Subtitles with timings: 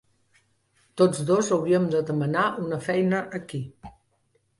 [1.01, 3.61] Tots dos hauríem de demanar una feina aquí.